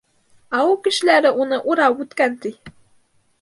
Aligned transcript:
Ауыл 0.59 0.79
кешеләре 0.87 1.33
уны 1.43 1.59
урап 1.75 2.01
үткән, 2.07 2.35
ти. 2.47 2.55